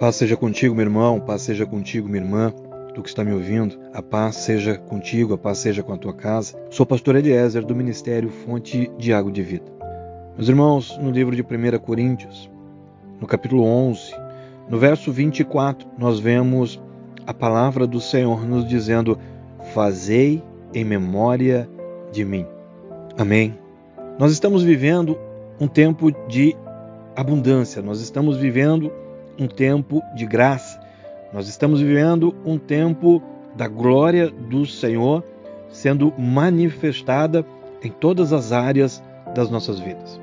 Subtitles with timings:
[0.00, 2.54] Paz seja contigo, meu irmão, paz seja contigo, minha irmã,
[2.94, 6.14] tu que está me ouvindo, a paz seja contigo, a paz seja com a tua
[6.14, 6.56] casa.
[6.70, 9.66] Sou pastor Eliezer do Ministério Fonte de Água de Vida.
[10.38, 12.50] Meus irmãos, no livro de 1 Coríntios,
[13.20, 14.14] no capítulo 11,
[14.70, 16.82] no verso 24, nós vemos
[17.26, 19.18] a palavra do Senhor nos dizendo:
[19.74, 20.42] Fazei
[20.72, 21.68] em memória
[22.10, 22.46] de mim.
[23.18, 23.54] Amém.
[24.18, 25.18] Nós estamos vivendo
[25.60, 26.56] um tempo de
[27.14, 28.90] abundância, nós estamos vivendo
[29.40, 30.78] um tempo de graça.
[31.32, 33.22] Nós estamos vivendo um tempo
[33.56, 35.24] da glória do Senhor
[35.70, 37.44] sendo manifestada
[37.82, 39.02] em todas as áreas
[39.34, 40.20] das nossas vidas.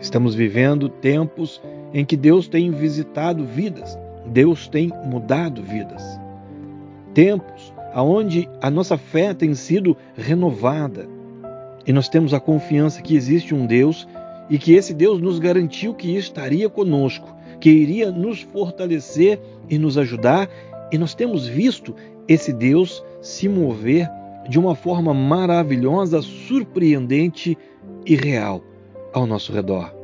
[0.00, 1.62] Estamos vivendo tempos
[1.94, 6.02] em que Deus tem visitado vidas, Deus tem mudado vidas.
[7.14, 11.08] Tempos onde a nossa fé tem sido renovada
[11.86, 14.08] e nós temos a confiança que existe um Deus
[14.48, 19.98] e que esse Deus nos garantiu que estaria conosco que iria nos fortalecer e nos
[19.98, 20.48] ajudar,
[20.90, 21.94] e nós temos visto
[22.26, 24.08] esse Deus se mover
[24.48, 27.56] de uma forma maravilhosa, surpreendente
[28.06, 28.62] e real
[29.12, 29.94] ao nosso redor.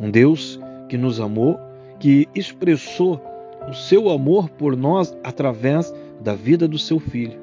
[0.00, 1.58] Um Deus que nos amou,
[1.98, 3.20] que expressou
[3.68, 7.38] o seu amor por nós através da vida do seu filho.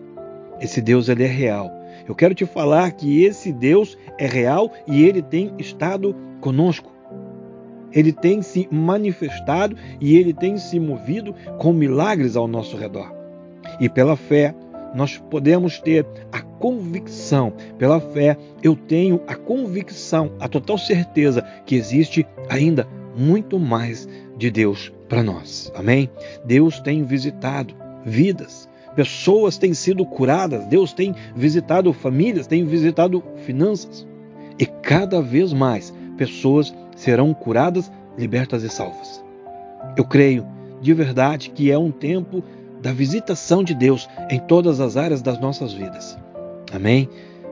[0.62, 1.70] Esse Deus ele é real.
[2.08, 6.93] Eu quero te falar que esse Deus é real e ele tem estado conosco
[7.94, 13.14] ele tem se manifestado e ele tem se movido com milagres ao nosso redor.
[13.80, 14.54] E pela fé,
[14.94, 21.76] nós podemos ter a convicção, pela fé, eu tenho a convicção, a total certeza que
[21.76, 25.72] existe ainda muito mais de Deus para nós.
[25.76, 26.10] Amém?
[26.46, 27.74] Deus tem visitado
[28.06, 34.08] vidas, pessoas têm sido curadas, Deus tem visitado famílias, tem visitado finanças.
[34.60, 39.24] E cada vez mais pessoas serão curadas, libertas e salvas.
[39.98, 40.46] Eu creio
[40.82, 42.44] de verdade que é um tempo
[42.82, 46.18] da visitação de Deus em todas as áreas das nossas vidas.
[46.74, 47.10] Amém?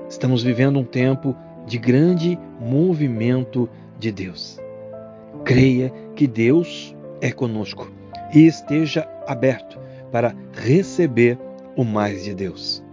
[0.10, 1.36] Estamos vivendo um tempo
[1.66, 4.60] de grande movimento de Deus.
[5.46, 7.90] Creia que Deus é conosco
[8.34, 9.80] e esteja aberto
[10.12, 11.38] para receber
[11.76, 12.84] o mais de Deus.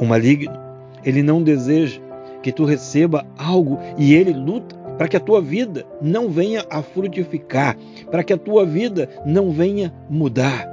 [0.00, 0.58] O maligno,
[1.04, 2.00] ele não deseja
[2.42, 6.82] que tu receba algo e ele luta para que a tua vida não venha a
[6.82, 7.78] frutificar,
[8.10, 10.68] para que a tua vida não venha mudar.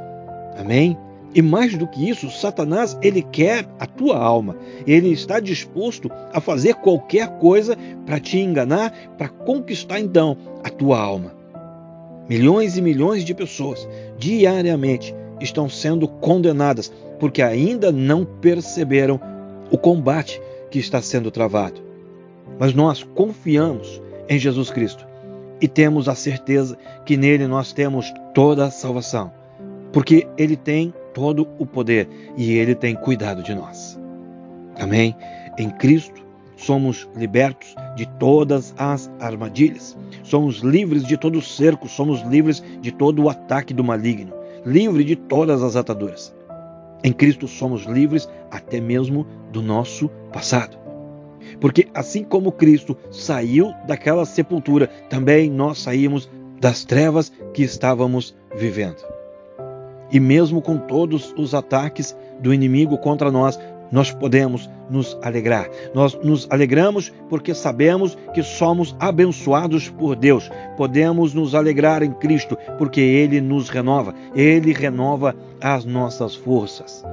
[0.58, 0.98] Amém?
[1.36, 4.56] E mais do que isso, Satanás, ele quer a tua alma.
[4.88, 10.98] Ele está disposto a fazer qualquer coisa para te enganar, para conquistar então a tua
[10.98, 11.34] alma.
[12.28, 13.88] Milhões e milhões de pessoas
[14.18, 19.20] diariamente estão sendo condenadas porque ainda não perceberam
[19.70, 20.42] o combate
[20.72, 21.82] que está sendo travado.
[22.58, 25.06] Mas nós confiamos em Jesus Cristo
[25.62, 29.32] e temos a certeza que nele nós temos toda a salvação,
[29.92, 34.00] porque ele tem todo o poder e ele tem cuidado de nós.
[34.80, 35.16] Amém?
[35.58, 36.26] Em Cristo
[36.58, 42.92] somos libertos de todas as armadilhas, somos livres de todo o cerco, somos livres de
[42.92, 44.34] todo o ataque do maligno,
[44.66, 46.36] livre de todas as ataduras.
[47.04, 50.85] Em Cristo somos livres até mesmo do nosso passado.
[51.60, 56.30] Porque assim como Cristo saiu daquela sepultura, também nós saímos
[56.60, 59.04] das trevas que estávamos vivendo.
[60.12, 63.60] E mesmo com todos os ataques do inimigo contra nós,
[63.92, 65.70] nós podemos nos alegrar.
[65.94, 70.50] Nós nos alegramos porque sabemos que somos abençoados por Deus.
[70.78, 77.04] Podemos nos alegrar em Cristo porque Ele nos renova, Ele renova as nossas forças.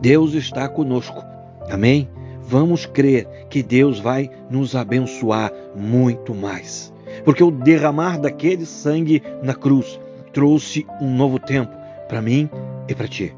[0.00, 1.24] Deus está conosco.
[1.70, 2.08] Amém?
[2.46, 6.92] Vamos crer que Deus vai nos abençoar muito mais.
[7.24, 10.00] Porque o derramar daquele sangue na cruz
[10.32, 11.72] trouxe um novo tempo
[12.08, 12.48] para mim
[12.88, 13.34] e para ti.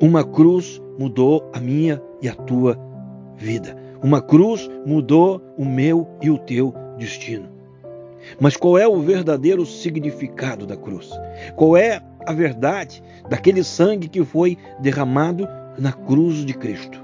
[0.00, 2.78] Uma cruz mudou a minha e a tua
[3.36, 3.76] vida.
[4.02, 7.48] Uma cruz mudou o meu e o teu destino.
[8.40, 11.10] Mas qual é o verdadeiro significado da cruz?
[11.56, 15.46] Qual é a verdade daquele sangue que foi derramado
[15.78, 17.03] na cruz de Cristo.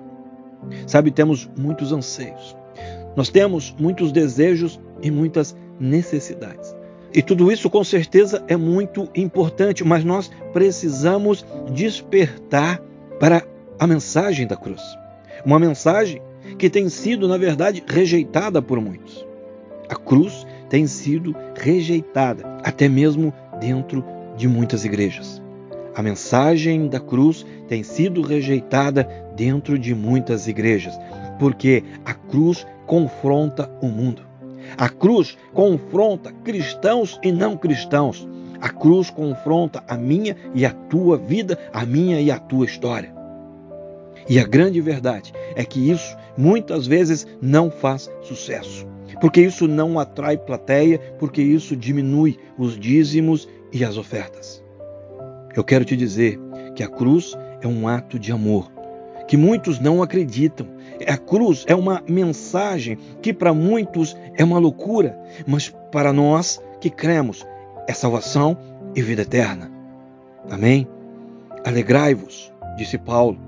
[0.87, 2.57] Sabe, temos muitos anseios,
[3.17, 6.75] nós temos muitos desejos e muitas necessidades.
[7.13, 12.81] E tudo isso com certeza é muito importante, mas nós precisamos despertar
[13.19, 13.43] para
[13.79, 14.83] a mensagem da cruz.
[15.45, 16.23] Uma mensagem
[16.57, 19.27] que tem sido, na verdade, rejeitada por muitos.
[19.89, 24.05] A cruz tem sido rejeitada, até mesmo dentro
[24.37, 25.43] de muitas igrejas.
[25.95, 30.99] A mensagem da cruz tem sido rejeitada dentro de muitas igrejas,
[31.39, 34.23] porque a cruz confronta o mundo.
[34.79, 38.29] A cruz confronta cristãos e não cristãos.
[38.61, 43.13] A cruz confronta a minha e a tua vida, a minha e a tua história.
[44.29, 48.87] E a grande verdade é que isso muitas vezes não faz sucesso,
[49.21, 54.63] porque isso não atrai plateia, porque isso diminui os dízimos e as ofertas.
[55.55, 56.39] Eu quero te dizer
[56.75, 58.71] que a cruz é um ato de amor,
[59.27, 60.67] que muitos não acreditam,
[61.07, 66.91] a cruz é uma mensagem que para muitos é uma loucura, mas para nós que
[66.91, 67.47] cremos
[67.89, 68.57] é salvação
[68.95, 69.71] e vida eterna.
[70.51, 70.87] Amém?
[71.65, 73.39] Alegrai-vos, disse Paulo.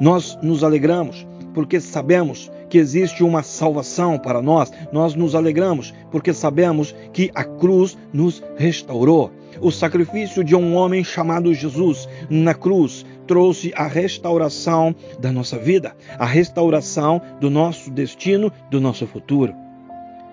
[0.00, 4.72] Nós nos alegramos porque sabemos que existe uma salvação para nós.
[4.92, 9.30] Nós nos alegramos porque sabemos que a cruz nos restaurou.
[9.60, 15.96] O sacrifício de um homem chamado Jesus na cruz trouxe a restauração da nossa vida,
[16.18, 19.54] a restauração do nosso destino, do nosso futuro.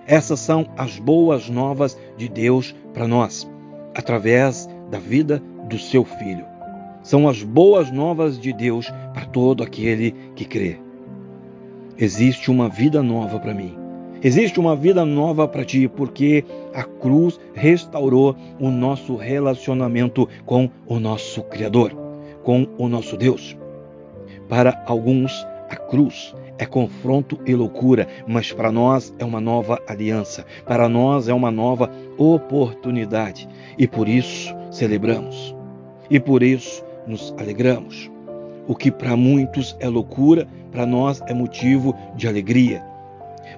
[0.06, 3.48] Essas são as boas novas de Deus para nós,
[3.94, 6.44] através da vida do seu Filho.
[7.02, 10.78] São as boas novas de Deus para todo aquele que crê.
[11.98, 13.81] Existe uma vida nova para mim.
[14.22, 21.00] Existe uma vida nova para ti, porque a cruz restaurou o nosso relacionamento com o
[21.00, 22.02] nosso Criador
[22.42, 23.56] com o nosso Deus.
[24.48, 30.44] Para alguns, a cruz é confronto e loucura, mas para nós é uma nova aliança,
[30.66, 33.48] para nós é uma nova oportunidade
[33.78, 35.54] e por isso celebramos
[36.10, 38.10] e por isso nos alegramos.
[38.68, 42.91] O que para muitos é loucura, para nós é motivo de alegria.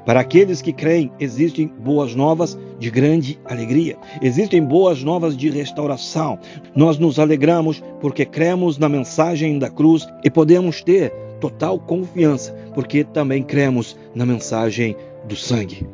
[0.04, 6.38] Para aqueles que creem, existem boas novas de grande alegria, existem boas novas de restauração.
[6.74, 11.10] Nós nos alegramos porque cremos na mensagem da cruz e podemos ter
[11.40, 14.96] total confiança porque também cremos na mensagem
[15.26, 15.86] do sangue.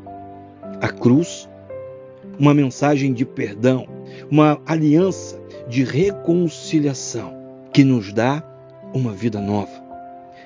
[0.80, 1.48] A cruz,
[2.38, 3.86] uma mensagem de perdão,
[4.30, 7.32] uma aliança de reconciliação
[7.72, 8.42] que nos dá
[8.92, 9.70] uma vida nova.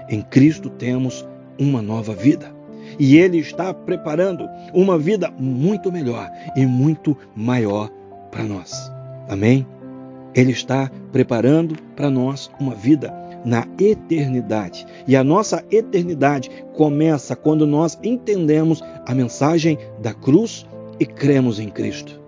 [0.09, 1.27] Em Cristo temos
[1.59, 2.54] uma nova vida
[2.99, 7.91] e Ele está preparando uma vida muito melhor e muito maior
[8.31, 8.91] para nós.
[9.29, 9.67] Amém?
[10.35, 13.13] Ele está preparando para nós uma vida
[13.45, 14.87] na eternidade.
[15.07, 20.67] E a nossa eternidade começa quando nós entendemos a mensagem da cruz
[20.99, 22.21] e cremos em Cristo.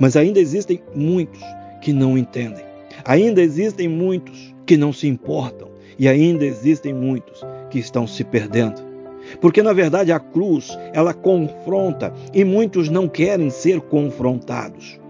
[0.00, 1.42] Mas ainda existem muitos
[1.80, 2.64] que não entendem.
[3.04, 5.68] Ainda existem muitos que não se importam.
[5.98, 8.91] E ainda existem muitos que estão se perdendo.
[9.40, 15.00] Porque na verdade a cruz, ela confronta e muitos não querem ser confrontados.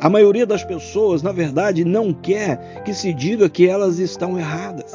[0.00, 4.92] A maioria das pessoas, na verdade, não quer que se diga que elas estão erradas.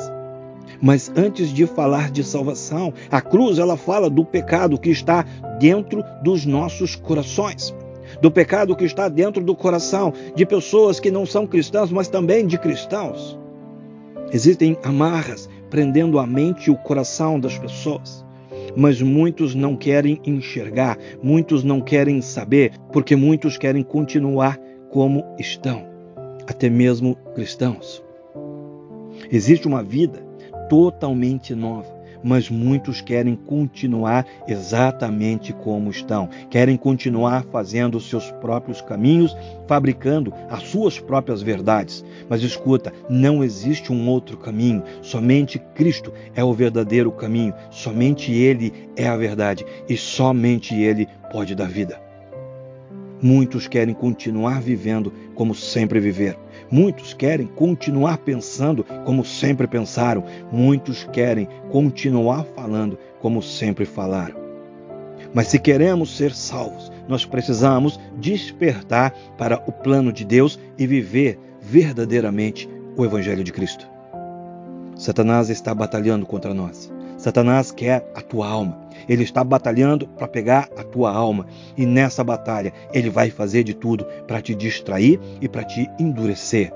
[0.81, 5.25] Mas antes de falar de salvação, a cruz ela fala do pecado que está
[5.59, 7.73] dentro dos nossos corações.
[8.21, 12.45] Do pecado que está dentro do coração de pessoas que não são cristãs, mas também
[12.45, 13.37] de cristãos.
[14.31, 18.25] Existem amarras prendendo a mente e o coração das pessoas
[18.75, 24.59] mas muitos não querem enxergar, muitos não querem saber, porque muitos querem continuar
[24.89, 25.85] como estão,
[26.47, 28.03] até mesmo cristãos.
[29.31, 30.19] Existe uma vida
[30.69, 38.81] totalmente nova mas muitos querem continuar exatamente como estão, querem continuar fazendo os seus próprios
[38.81, 39.35] caminhos,
[39.67, 42.03] fabricando as suas próprias verdades.
[42.27, 48.73] Mas escuta, não existe um outro caminho, somente Cristo é o verdadeiro caminho, somente Ele
[48.95, 52.08] é a verdade e somente Ele pode dar vida.
[53.21, 56.39] Muitos querem continuar vivendo como sempre viveram.
[56.71, 60.23] Muitos querem continuar pensando como sempre pensaram.
[60.51, 64.37] Muitos querem continuar falando como sempre falaram.
[65.33, 71.37] Mas se queremos ser salvos, nós precisamos despertar para o plano de Deus e viver
[71.61, 73.87] verdadeiramente o Evangelho de Cristo.
[74.95, 76.91] Satanás está batalhando contra nós.
[77.19, 78.79] Satanás quer a tua alma.
[79.07, 81.45] Ele está batalhando para pegar a tua alma.
[81.77, 86.71] E nessa batalha, ele vai fazer de tudo para te distrair e para te endurecer.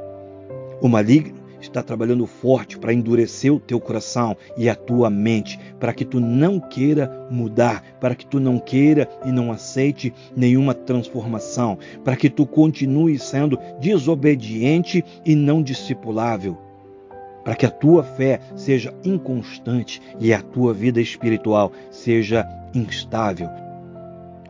[0.81, 5.93] O maligno está trabalhando forte para endurecer o teu coração e a tua mente, para
[5.93, 11.77] que tu não queira mudar, para que tu não queira e não aceite nenhuma transformação,
[12.03, 16.57] para que tu continue sendo desobediente e não discipulável
[17.43, 23.50] para que a tua fé seja inconstante e a tua vida espiritual seja instável.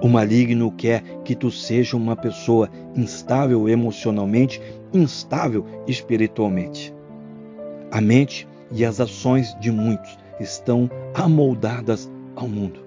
[0.02, 4.62] O maligno quer que tu seja uma pessoa instável emocionalmente,
[4.94, 6.94] instável espiritualmente.
[7.90, 12.84] A mente e as ações de muitos estão amoldadas ao mundo.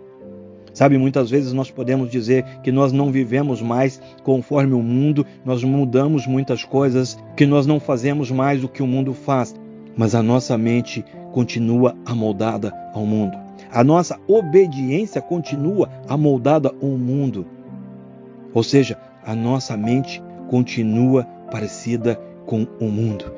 [0.74, 5.64] Sabe, muitas vezes nós podemos dizer que nós não vivemos mais conforme o mundo, nós
[5.64, 9.54] mudamos muitas coisas, que nós não fazemos mais o que o mundo faz,
[9.96, 13.36] mas a nossa mente continua amoldada ao mundo.
[13.70, 17.46] A nossa obediência continua amoldada ao mundo.
[18.52, 23.32] Ou seja, a nossa mente continua parecida com o mundo.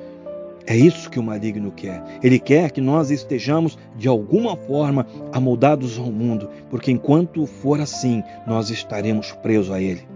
[0.66, 2.04] É isso que o maligno quer.
[2.22, 8.22] Ele quer que nós estejamos, de alguma forma, amoldados ao mundo, porque enquanto for assim,
[8.46, 10.06] nós estaremos presos a ele.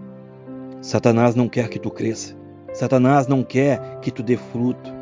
[0.79, 2.35] Satanás não quer que tu cresça.
[2.71, 4.92] Satanás não quer que tu dê fruto.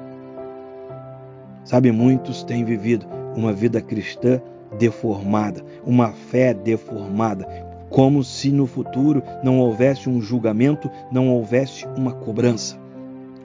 [1.64, 4.42] Sabe, muitos têm vivido uma vida cristã
[4.78, 7.48] deformada, uma fé deformada,
[7.90, 12.80] como se no futuro não houvesse um julgamento, não houvesse uma cobrança.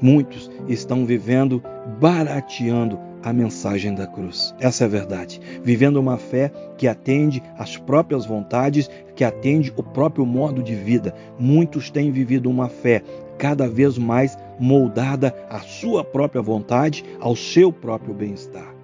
[0.01, 1.63] Muitos estão vivendo
[1.99, 4.55] barateando a mensagem da cruz.
[4.61, 5.41] Essa é a verdade.
[5.63, 11.15] Vivendo uma fé que atende às próprias vontades, que atende o próprio modo de vida.
[11.39, 13.03] Muitos têm vivido uma fé
[13.39, 18.75] cada vez mais moldada à sua própria vontade, ao seu próprio bem-estar.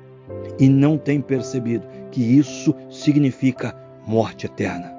[0.59, 3.75] E não têm percebido que isso significa
[4.07, 4.93] morte eterna.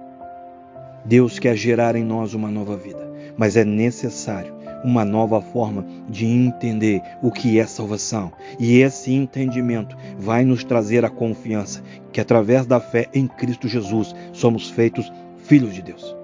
[1.05, 6.25] Deus quer gerar em nós uma nova vida, mas é necessário uma nova forma de
[6.25, 8.33] entender o que é salvação.
[8.59, 14.13] E esse entendimento vai nos trazer a confiança que, através da fé em Cristo Jesus,
[14.33, 16.15] somos feitos filhos de Deus.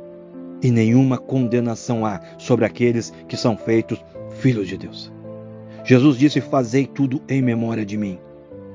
[0.62, 4.04] E nenhuma condenação há sobre aqueles que são feitos
[4.40, 5.12] filhos de Deus.
[5.86, 8.20] Jesus disse: Fazei tudo em memória de mim.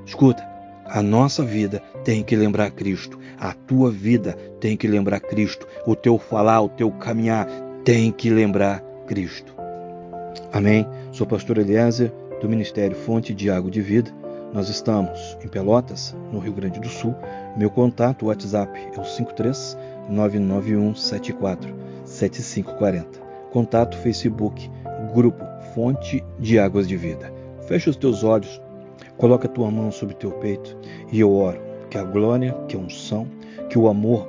[0.06, 0.42] Escuta,
[0.86, 3.18] a nossa vida tem que lembrar Cristo.
[3.38, 5.66] A tua vida tem que lembrar Cristo.
[5.86, 7.46] O teu falar, o teu caminhar
[7.84, 9.54] tem que lembrar Cristo.
[10.52, 10.86] Amém?
[11.12, 14.10] Sou pastor Eliezer, do Ministério Fonte de Água de Vida.
[14.52, 17.14] Nós estamos em Pelotas, no Rio Grande do Sul.
[17.56, 19.76] Meu contato, WhatsApp, é o 53
[20.08, 21.74] 991 74
[22.04, 23.20] 7540.
[23.50, 24.70] Contato Facebook,
[25.14, 27.32] Grupo Fonte de Águas de Vida.
[27.66, 28.60] Feche os teus olhos
[29.16, 30.76] Coloca a tua mão sobre o teu peito
[31.12, 33.28] e eu oro que a glória, que a unção,
[33.70, 34.28] que o amor